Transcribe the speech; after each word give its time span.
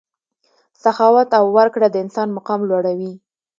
سخاوت 0.83 1.29
او 1.39 1.45
ورکړه 1.57 1.87
د 1.91 1.95
انسان 2.03 2.27
مقام 2.37 2.61
لوړوي. 2.69 3.13